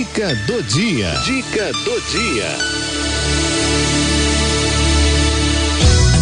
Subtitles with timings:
[0.00, 1.12] Dica do dia.
[1.26, 2.48] Dica do dia.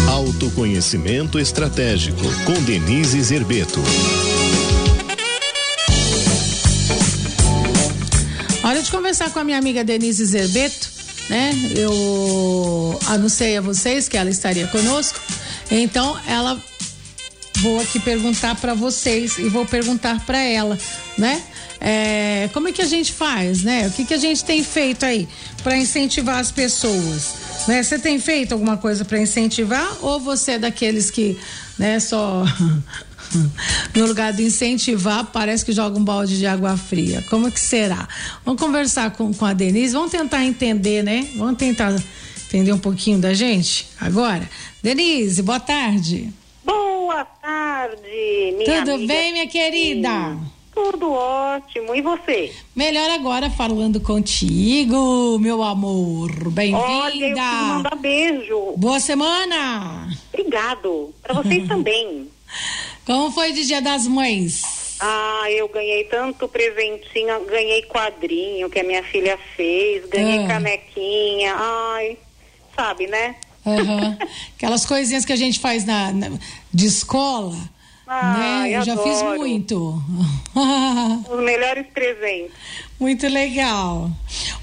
[0.09, 3.81] Autoconhecimento estratégico com Denise Zerbeto.
[8.61, 10.89] Hora de conversar com a minha amiga Denise Zerbeto,
[11.29, 11.53] né?
[11.73, 15.21] Eu anunciei a vocês que ela estaria conosco,
[15.71, 16.61] então ela
[17.61, 20.77] vou aqui perguntar para vocês e vou perguntar para ela,
[21.17, 21.41] né?
[21.81, 23.87] É, como é que a gente faz, né?
[23.87, 25.27] O que, que a gente tem feito aí
[25.63, 27.33] para incentivar as pessoas?
[27.67, 27.81] Né?
[27.81, 31.37] Você tem feito alguma coisa para incentivar ou você é daqueles que,
[31.77, 32.43] né, só
[33.95, 37.23] no lugar de incentivar, parece que joga um balde de água fria.
[37.29, 38.07] Como que será?
[38.43, 41.27] Vamos conversar com, com a Denise, vamos tentar entender, né?
[41.35, 41.95] Vamos tentar
[42.47, 44.49] entender um pouquinho da gente agora.
[44.83, 46.33] Denise, boa tarde.
[48.59, 49.13] Minha Tudo amiga.
[49.13, 50.37] bem, minha querida?
[50.73, 51.95] Tudo ótimo.
[51.95, 52.53] E você?
[52.75, 56.29] Melhor agora falando contigo, meu amor.
[56.31, 57.35] Olha, eu Bem-vinda.
[57.35, 58.73] quero mandar beijo.
[58.77, 60.09] Boa semana.
[60.33, 61.13] Obrigado.
[61.21, 62.27] Para vocês também.
[63.05, 64.97] Como foi de Dia das Mães?
[64.99, 70.47] Ah, eu ganhei tanto presentinho, ganhei quadrinho que a minha filha fez, ganhei Ah.
[70.47, 71.55] canequinha.
[71.57, 72.17] Ai,
[72.75, 73.35] sabe, né?
[73.65, 74.17] Aham.
[74.57, 76.31] Aquelas coisinhas que a gente faz na, na-
[76.73, 77.57] de escola.
[78.11, 78.77] Ai, né?
[78.77, 79.07] Eu já adoro.
[79.07, 80.03] fiz muito.
[81.29, 82.51] Os melhores presentes.
[82.99, 84.09] muito legal.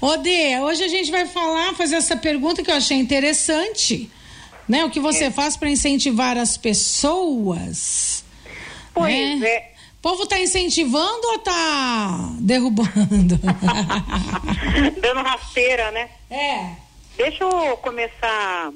[0.01, 4.11] Ô, Dê, hoje a gente vai falar, fazer essa pergunta que eu achei interessante.
[4.67, 4.83] Né?
[4.83, 8.25] O que você faz para incentivar as pessoas?
[8.93, 9.47] Pois né?
[9.47, 9.71] é.
[9.97, 13.39] O povo tá incentivando ou tá derrubando?
[15.01, 16.09] Dando rasteira, né?
[16.29, 16.71] é.
[17.17, 18.71] Deixa eu começar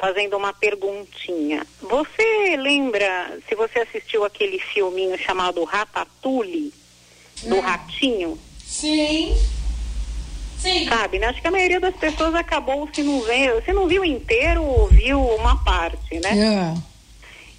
[0.00, 1.66] fazendo uma perguntinha.
[1.82, 6.72] Você lembra, se você assistiu aquele filminho chamado Ratatouille,
[7.44, 9.36] do ratinho, Sim.
[10.58, 10.88] Sim.
[10.88, 11.18] sabe?
[11.18, 11.26] né?
[11.26, 15.20] Acho que a maioria das pessoas acabou se não vendo, se não viu inteiro, viu
[15.20, 16.74] uma parte, né?
[16.76, 16.90] É.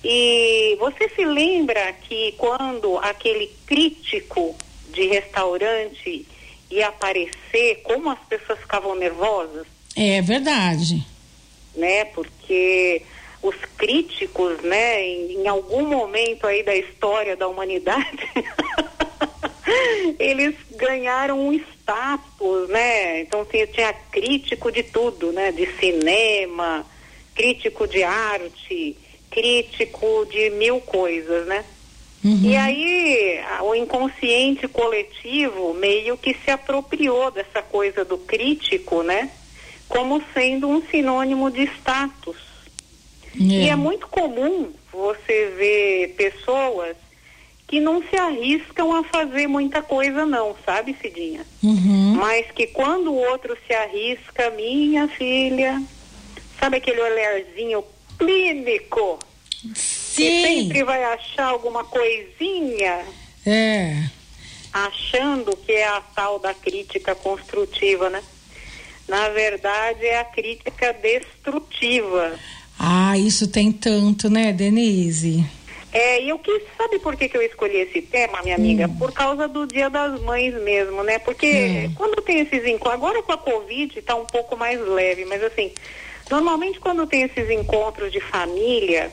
[0.03, 4.55] E você se lembra que quando aquele crítico
[4.91, 6.27] de restaurante
[6.71, 9.67] ia aparecer, como as pessoas ficavam nervosas?
[9.95, 11.05] É verdade.
[11.75, 12.05] Né?
[12.05, 13.01] Porque
[13.41, 18.29] os críticos, né, em, em algum momento aí da história da humanidade,
[20.19, 23.21] eles ganharam um status, né?
[23.21, 25.51] Então tinha, tinha crítico de tudo, né?
[25.51, 26.85] De cinema,
[27.33, 28.97] crítico de arte,
[29.29, 31.65] crítico de mil coisas, né?
[32.23, 39.31] E aí o inconsciente coletivo meio que se apropriou dessa coisa do crítico, né?
[39.91, 42.37] Como sendo um sinônimo de status.
[43.35, 46.95] E é muito comum você ver pessoas
[47.67, 51.45] que não se arriscam a fazer muita coisa não, sabe, Cidinha?
[51.61, 52.15] Uhum.
[52.15, 55.81] Mas que quando o outro se arrisca, minha filha,
[56.59, 57.83] sabe aquele olharzinho
[58.17, 59.19] clínico?
[59.61, 60.43] Que Sim.
[60.43, 63.05] sempre vai achar alguma coisinha
[63.45, 64.03] É.
[64.73, 68.21] achando que é a tal da crítica construtiva, né?
[69.07, 72.33] Na verdade, é a crítica destrutiva.
[72.79, 75.43] Ah, isso tem tanto, né, Denise?
[75.93, 78.87] É, e eu quis, sabe por que, que eu escolhi esse tema, minha amiga?
[78.87, 81.19] Por causa do Dia das Mães mesmo, né?
[81.19, 81.93] Porque Hum.
[81.95, 85.71] quando tem esses encontros, agora com a Covid está um pouco mais leve, mas assim,
[86.29, 89.11] normalmente quando tem esses encontros de família,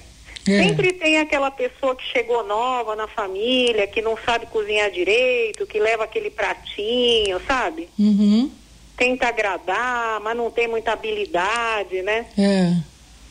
[0.49, 0.63] É.
[0.63, 5.81] sempre tem aquela pessoa que chegou nova na família, que não sabe cozinhar direito, que
[5.81, 7.89] leva aquele pratinho, sabe?
[7.99, 8.51] Uhum.
[8.99, 12.27] Tenta agradar, mas não tem muita habilidade, né?
[12.37, 12.75] É.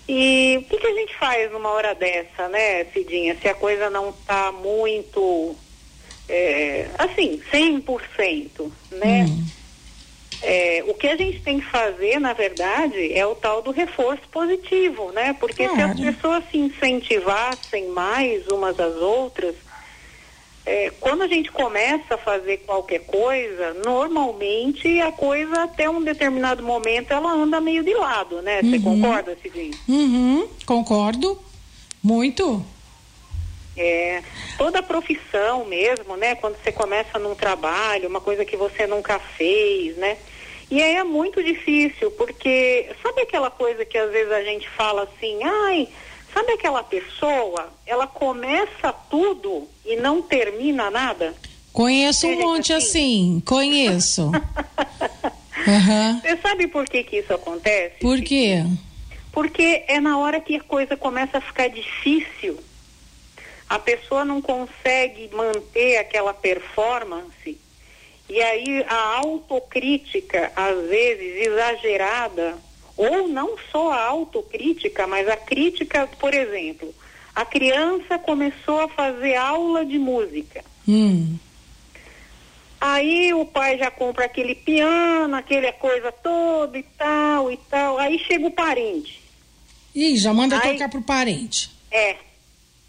[0.10, 3.36] E o que, que a gente faz numa hora dessa, né, Cidinha?
[3.42, 5.54] Se a coisa não está muito,
[6.30, 9.26] é, assim, 100%, né?
[9.28, 9.46] Hum.
[10.42, 14.22] É, o que a gente tem que fazer, na verdade, é o tal do reforço
[14.32, 15.34] positivo, né?
[15.38, 16.14] Porque se as Claro.
[16.14, 19.56] pessoas se incentivassem mais umas às outras,
[20.68, 26.62] é, quando a gente começa a fazer qualquer coisa, normalmente a coisa até um determinado
[26.62, 28.62] momento ela anda meio de lado, né?
[28.62, 29.72] Você concorda, Cidinha?
[29.88, 30.46] Uhum.
[30.66, 31.40] Concordo.
[32.04, 32.66] Muito.
[33.78, 34.22] É,
[34.58, 36.36] toda profissão mesmo, né?
[36.36, 40.18] Quando você começa num trabalho, uma coisa que você nunca fez, né?
[40.70, 45.04] E aí é muito difícil, porque sabe aquela coisa que às vezes a gente fala
[45.04, 45.88] assim, ai,
[46.38, 51.34] sabe aquela pessoa, ela começa tudo e não termina nada?
[51.74, 53.38] Conheço um monte assim?
[53.38, 53.44] assim.
[53.44, 54.32] Conheço.
[55.68, 56.22] Aham.
[56.22, 57.96] Você sabe por que que isso acontece?
[58.00, 58.64] Por quê?
[59.32, 62.60] Porque é na hora que a coisa começa a ficar difícil,
[63.68, 67.58] a pessoa não consegue manter aquela performance
[68.30, 72.56] E aí a autocrítica, às vezes exagerada,
[72.98, 76.94] ou não só a autocrítica, mas a crítica, por exemplo,
[77.36, 80.64] a criança começou a fazer aula de música.
[80.88, 81.38] Hum.
[82.80, 87.98] Aí o pai já compra aquele piano, aquele coisa toda e tal e tal.
[87.98, 89.22] Aí chega o parente.
[89.96, 91.72] Ih, já manda Aí- tocar pro parente.
[91.92, 92.16] É,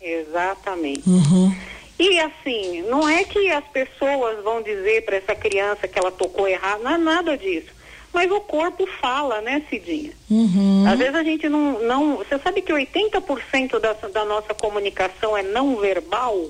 [0.00, 1.08] exatamente.
[1.08, 1.54] Uhum.
[1.98, 6.46] E assim, não é que as pessoas vão dizer para essa criança que ela tocou
[6.46, 7.77] errado, não é nada disso.
[8.12, 10.12] Mas o corpo fala, né, Cidinha?
[10.30, 10.84] Uhum.
[10.88, 12.16] Às vezes a gente não, não.
[12.16, 16.48] Você sabe que 80% da, da nossa comunicação é não verbal?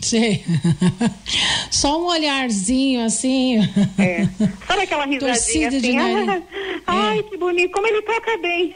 [0.00, 0.44] Sei.
[1.70, 3.58] Só um olharzinho assim.
[3.98, 4.26] É.
[4.66, 5.92] Sabe aquela risadinha de assim?
[5.96, 6.42] nariz.
[6.86, 8.74] Ah, ai, que bonito, como ele toca bem.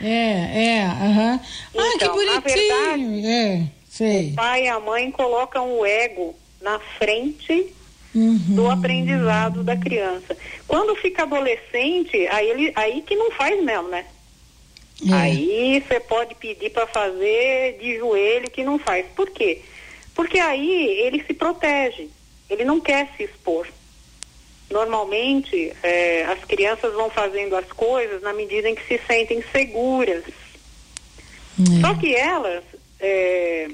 [0.00, 1.40] É, é, aham.
[1.76, 3.26] ah, que Então, bonitinho.
[3.26, 4.30] é, sei.
[4.30, 7.66] o pai e a mãe colocam o ego na frente
[8.14, 8.38] Uhum.
[8.54, 10.36] do aprendizado da criança.
[10.68, 14.06] Quando fica adolescente, aí, ele, aí que não faz mesmo, né?
[15.02, 15.12] É.
[15.12, 19.04] Aí você pode pedir para fazer de joelho que não faz.
[19.16, 19.62] Por quê?
[20.14, 22.08] Porque aí ele se protege,
[22.48, 23.66] ele não quer se expor.
[24.70, 30.24] Normalmente, eh, as crianças vão fazendo as coisas na medida em que se sentem seguras.
[30.24, 31.80] É.
[31.80, 32.64] Só que elas
[33.00, 33.68] eh,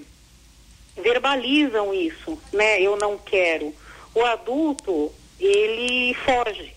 [0.97, 2.81] verbalizam isso, né?
[2.81, 3.73] Eu não quero.
[4.15, 6.73] O adulto, ele foge.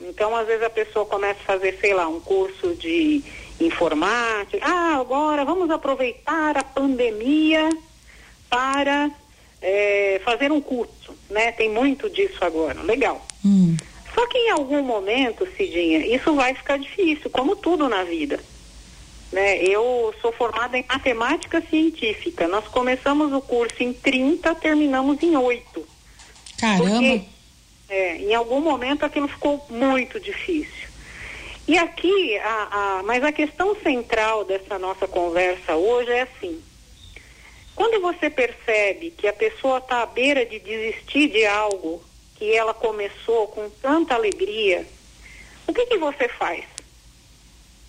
[0.00, 3.22] Então, às vezes a pessoa começa a fazer, sei lá, um curso de
[3.60, 4.64] informática.
[4.66, 7.68] Ah, agora vamos aproveitar a pandemia
[8.50, 9.10] para
[9.60, 11.52] eh, fazer um curso, né?
[11.52, 12.82] Tem muito disso agora.
[12.82, 13.24] Legal.
[13.44, 13.76] Hum.
[14.14, 18.38] Só que em algum momento, Cidinha, isso vai ficar difícil, como tudo na vida.
[19.32, 19.62] Né?
[19.62, 22.46] Eu sou formada em matemática científica.
[22.46, 25.91] Nós começamos o curso em 30, terminamos em 8.
[26.62, 26.88] Caramba.
[26.88, 27.22] Porque
[27.88, 30.88] é, em algum momento aquilo ficou muito difícil.
[31.66, 32.68] E aqui, a,
[32.98, 36.62] a- mas a questão central dessa nossa conversa hoje é assim.
[37.74, 42.00] Quando você percebe que a pessoa está à beira de desistir de algo
[42.36, 44.86] que ela começou com tanta alegria,
[45.66, 46.64] o que, que você faz?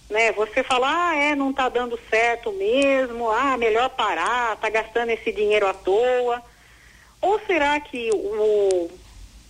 [0.10, 0.32] Né?
[0.32, 5.32] Você fala, ah, é, não está dando certo mesmo, ah, melhor parar, está gastando esse
[5.32, 6.42] dinheiro à toa.
[7.24, 8.92] Ou será que o-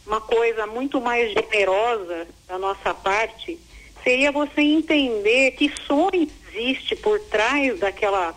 [0.05, 3.59] uma coisa muito mais generosa da nossa parte
[4.03, 8.35] seria você entender que sonho existe por trás daquela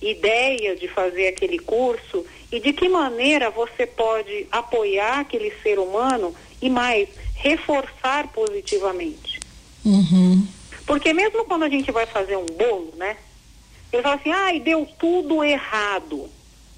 [0.00, 6.32] ideia de fazer aquele curso e de que maneira você pode apoiar aquele ser humano
[6.62, 9.40] e mais reforçar positivamente.
[9.84, 10.46] Uhum.
[10.86, 13.16] Porque mesmo quando a gente vai fazer um bolo, né?
[13.92, 16.30] Ele fala assim, ai, deu tudo errado.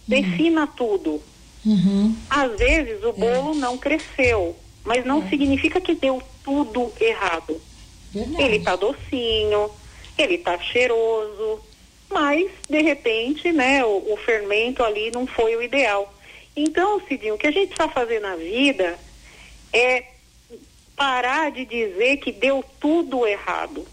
[0.06, 1.22] Defina tudo.
[1.68, 2.16] Uhum.
[2.30, 4.56] Às vezes o bolo não cresceu,
[4.86, 7.60] mas não significa que deu tudo errado.
[8.10, 8.42] Verdade.
[8.42, 9.70] Ele tá docinho,
[10.16, 11.60] ele tá cheiroso,
[12.08, 16.10] mas de repente, né, o, o fermento ali não foi o ideal.
[16.56, 18.98] Então, Cidinho, o que a gente precisa fazer na vida
[19.70, 20.04] é
[20.96, 23.86] parar de dizer que deu tudo errado.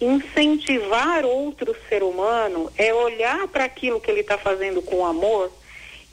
[0.00, 5.52] Incentivar outro ser humano é olhar para aquilo que ele está fazendo com amor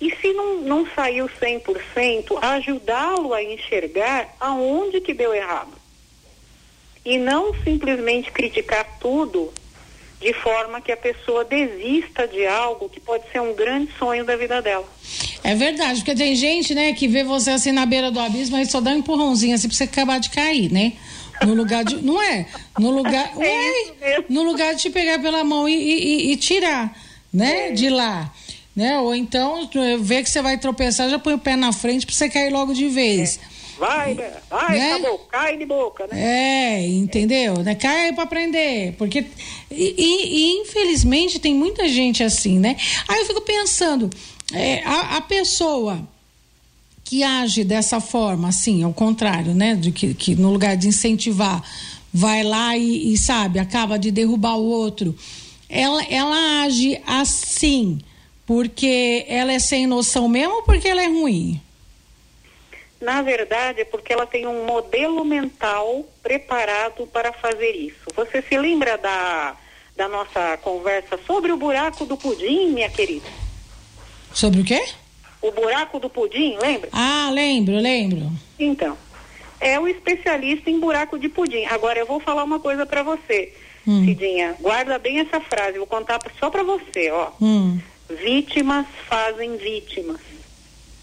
[0.08, 5.72] e se não, não saiu 100%, ajudá-lo a enxergar aonde que deu errado.
[7.06, 9.54] E não simplesmente criticar tudo
[10.20, 14.36] de forma que a pessoa desista de algo que pode ser um grande sonho da
[14.38, 14.88] vida dela.
[15.44, 18.66] É verdade, porque tem gente, né, que vê você assim na beira do abismo e
[18.66, 20.94] só dá um empurrãozinho assim pra você acabar de cair, né?
[21.46, 21.96] No lugar de.
[22.02, 22.46] Não é?
[22.80, 23.32] No lugar.
[23.38, 26.98] É Ué, no lugar de te pegar pela mão e, e- e tirar,
[27.34, 27.72] né?
[27.72, 28.32] De lá.
[28.76, 28.98] Né?
[29.00, 29.70] Ou então,
[30.02, 32.74] vê que você vai tropeçar, já põe o pé na frente pra você cair logo
[32.74, 33.40] de vez.
[33.78, 34.32] Vai, né?
[34.50, 34.94] vai, Né?
[34.94, 36.78] acabou, cai de boca, né?
[36.80, 37.56] É, entendeu?
[37.64, 37.76] Né?
[37.76, 38.94] Cai aí pra aprender.
[38.98, 39.26] Porque.
[39.70, 42.76] E, e- e, infelizmente tem muita gente assim, né?
[43.08, 44.10] Aí eu fico pensando,
[44.54, 46.08] é, a, a pessoa
[47.04, 49.76] que age dessa forma, assim, ao contrário, né?
[49.76, 51.62] De que, que no lugar de incentivar,
[52.14, 55.16] vai lá e, e, sabe, acaba de derrubar o outro.
[55.68, 58.00] Ela, ela age assim
[58.46, 61.62] porque ela é sem noção mesmo ou porque ela é ruim?
[63.00, 68.00] Na verdade, é porque ela tem um modelo mental preparado para fazer isso.
[68.16, 69.56] Você se lembra da,
[69.96, 73.28] da nossa conversa sobre o buraco do pudim, minha querida?
[74.34, 74.84] Sobre o quê?
[75.42, 76.90] O buraco do pudim, lembra?
[76.94, 78.32] Ah, lembro, lembro.
[78.58, 78.98] Então,
[79.60, 81.66] é o especialista em buraco de pudim.
[81.66, 83.54] Agora, eu vou falar uma coisa para você,
[83.86, 84.06] Hum.
[84.06, 84.56] Cidinha.
[84.62, 87.32] Guarda bem essa frase, vou contar só para você, ó.
[87.42, 87.80] Hum.
[88.10, 90.20] Vítimas fazem vítimas.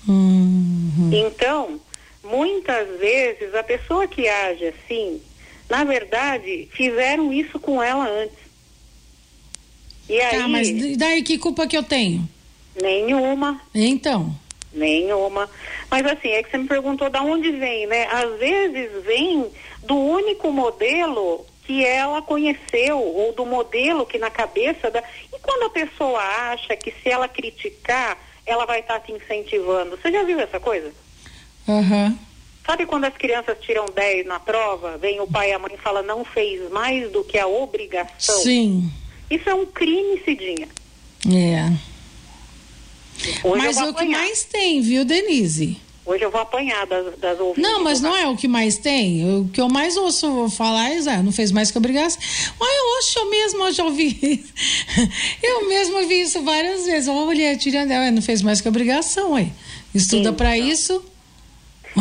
[0.08, 1.10] Hum.
[1.12, 1.80] Então,
[2.22, 5.20] muitas vezes a pessoa que age assim,
[5.68, 8.38] na verdade, fizeram isso com ela antes.
[10.08, 12.28] E tá, aí, mas daí que culpa que eu tenho?
[12.80, 13.60] Nenhuma.
[13.74, 14.34] Então.
[14.72, 15.48] Nenhuma.
[15.90, 18.06] Mas assim, é que você me perguntou de onde vem, né?
[18.06, 19.50] Às vezes vem
[19.84, 25.04] do único modelo que ela conheceu, ou do modelo que na cabeça da.
[25.32, 29.96] E quando a pessoa acha que se ela criticar, ela vai estar tá te incentivando.
[29.96, 30.92] Você já viu essa coisa?
[31.68, 32.18] Uhum.
[32.66, 35.78] Sabe quando as crianças tiram 10 na prova, vem o pai e a mãe e
[35.78, 38.38] fala não fez mais do que a obrigação?
[38.42, 38.90] Sim.
[39.30, 40.66] Isso é um crime, Cidinha.
[41.32, 41.72] É.
[43.44, 45.80] Hoje mas o que mais tem, viu, Denise?
[46.04, 47.62] Hoje eu vou apanhar das, das ouvintes.
[47.62, 49.40] Não, mas não é o que mais tem.
[49.40, 52.20] O que eu mais ouço falar é, ah, não fez mais que obrigação.
[52.58, 54.44] Mas eu ouço, eu mesmo já ouvi.
[55.42, 57.08] Eu mesmo vi isso várias vezes.
[57.08, 59.48] Uma mulher tirando ela, não fez mais que obrigação, ué.
[59.94, 61.04] Estuda para isso.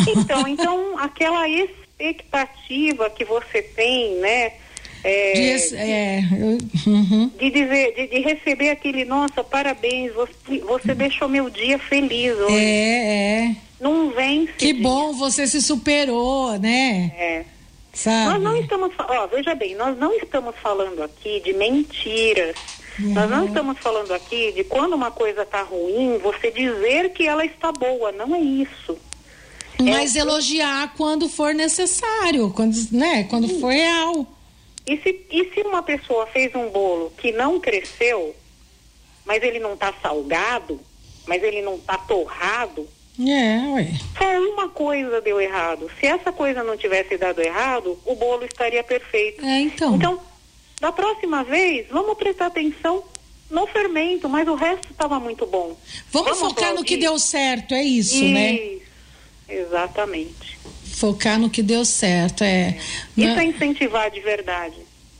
[0.08, 4.54] Então, então, aquela expectativa que você tem, né?
[5.04, 7.32] É, de, é, eu, uhum.
[7.40, 12.58] de dizer, de, de, receber aquele, nossa, parabéns, você, você deixou meu dia feliz hoje.
[12.58, 13.56] É, é.
[13.80, 14.54] Não vence.
[14.54, 17.14] Que bom, você se superou, né?
[17.18, 17.46] É.
[17.94, 18.34] Sabe?
[18.34, 22.56] Nós não estamos, ó, veja bem, nós não estamos falando aqui de mentiras.
[23.00, 23.14] Uhum.
[23.14, 27.46] Nós não estamos falando aqui de quando uma coisa está ruim, você dizer que ela
[27.46, 28.12] está boa.
[28.12, 28.98] Não é isso.
[29.80, 33.60] Mas é, elogiar quando for necessário, quando, né, quando sim.
[33.60, 34.28] for real.
[34.86, 38.36] E se, e se uma pessoa fez um bolo que não cresceu,
[39.26, 40.80] mas ele não está salgado,
[41.28, 42.88] mas ele não está torrado,
[43.20, 43.92] é, ué.
[44.18, 45.90] Só uma coisa deu errado.
[46.00, 49.44] Se essa coisa não tivesse dado errado, o bolo estaria perfeito.
[49.44, 49.96] É, então.
[49.96, 50.22] Então,
[50.80, 53.04] da próxima vez, vamos prestar atenção
[53.50, 55.76] no fermento, mas o resto estava muito bom.
[56.12, 58.78] Vamos, vamos focar no que deu certo, é isso, isso né?
[59.50, 60.60] Exatamente.
[60.96, 62.78] Focar no que deu certo, é.
[63.18, 64.76] Isso é incentivar de verdade.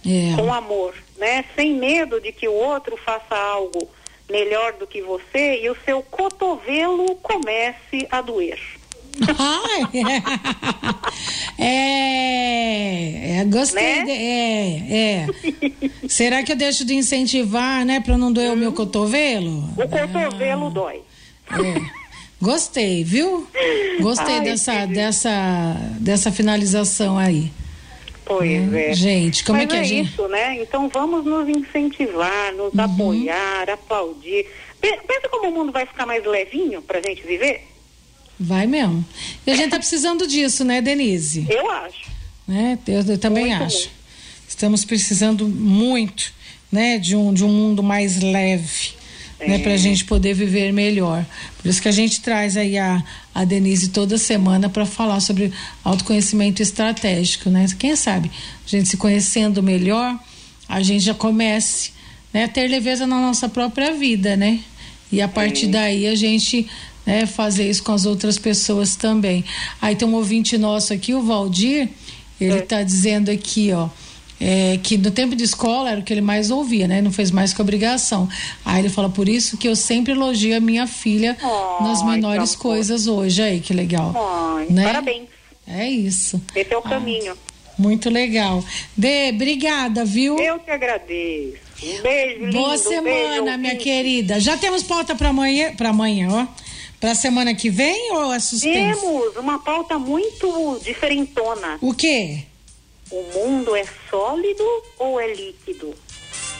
[0.06, 0.36] É.
[0.36, 1.44] Com amor, né?
[1.56, 3.90] Sem medo de que o outro faça algo
[4.30, 8.60] melhor do que você e o seu cotovelo comece a doer.
[11.58, 13.84] é, é, gostei.
[13.84, 14.04] Né?
[14.04, 15.26] De, é, é.
[16.08, 18.54] Será que eu deixo de incentivar, né, para não doer hum.
[18.54, 19.68] o meu cotovelo?
[19.78, 21.02] O cotovelo ah, dói.
[21.52, 21.82] É.
[22.42, 23.46] Gostei, viu?
[24.00, 27.52] Gostei Ai, dessa, dessa, dessa finalização aí.
[28.30, 28.92] Pois é.
[28.92, 28.94] é.
[28.94, 30.12] Gente, como Mas é que é a gente.
[30.12, 30.62] isso, né?
[30.62, 32.82] Então vamos nos incentivar, nos uhum.
[32.82, 34.46] apoiar, aplaudir.
[34.80, 37.68] Pensa como o mundo vai ficar mais levinho pra gente viver?
[38.40, 39.04] Vai mesmo.
[39.48, 41.48] E a gente tá precisando disso, né, Denise?
[41.50, 42.08] Eu acho.
[42.48, 42.78] Né?
[42.88, 43.90] Eu, eu também muito acho.
[44.48, 46.32] Estamos precisando muito,
[46.72, 48.99] né, de um, de um mundo mais leve
[49.40, 51.26] né, para a gente poder viver melhor.
[51.62, 53.04] Por isso que a gente traz aí a,
[53.34, 55.52] a Denise toda semana para falar sobre
[55.84, 57.66] autoconhecimento estratégico, né?
[57.78, 58.30] Quem sabe
[58.66, 60.18] a gente se conhecendo melhor,
[60.68, 61.92] a gente já comece
[62.34, 64.60] né, a ter leveza na nossa própria vida, né?
[65.12, 66.68] E a partir daí a gente
[67.06, 69.44] né, fazer isso com as outras pessoas também.
[69.82, 71.90] Aí tem um ouvinte nosso aqui, o Valdir,
[72.40, 72.84] ele está é.
[72.84, 73.90] dizendo aqui, ó
[74.40, 77.02] é, que no tempo de escola era o que ele mais ouvia, né?
[77.02, 78.28] Não fez mais que obrigação.
[78.64, 82.56] Aí ele fala, por isso que eu sempre elogio a minha filha oh, nas menores
[82.56, 83.42] coisas hoje.
[83.42, 84.14] Aí, que legal.
[84.16, 84.84] Oh, né?
[84.84, 85.28] Parabéns.
[85.68, 86.42] É isso.
[86.56, 87.38] Esse é o ah, caminho.
[87.78, 88.64] Muito legal.
[88.96, 90.38] Dê, obrigada, viu?
[90.38, 91.58] Eu que agradeço.
[91.82, 94.40] Um beijo, lindo, Boa semana, beijo, minha querida.
[94.40, 96.48] Já temos pauta para amanhã, para amanhã, ó.
[97.00, 99.00] Para semana que vem ou é suspense?
[99.02, 101.78] Temos uma pauta muito diferentona.
[101.80, 102.44] O quê?
[103.12, 104.64] O mundo é sólido
[104.98, 105.96] ou é líquido?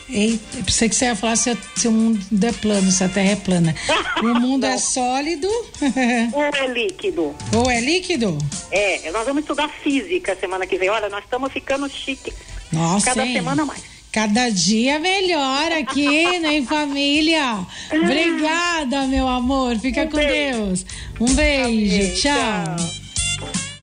[0.10, 3.32] Eita, pensei que você ia falar se, se o mundo é plano, se a Terra
[3.32, 3.76] é plana.
[4.20, 5.48] O mundo é sólido.
[6.34, 7.34] ou é líquido?
[7.56, 8.38] Ou é líquido?
[8.70, 10.90] É, nós vamos estudar física semana que vem.
[10.90, 12.34] Olha, nós estamos ficando chique.
[12.70, 13.06] Nossa.
[13.06, 13.34] Cada hein?
[13.34, 13.82] semana mais.
[14.12, 17.66] Cada dia melhor aqui, né, família.
[17.94, 19.78] Obrigada, meu amor.
[19.78, 20.58] Fica um com beijo.
[20.58, 20.86] Deus.
[21.20, 21.96] Um beijo.
[21.96, 22.16] Amém.
[22.16, 22.76] tchau.
[22.76, 23.09] tchau.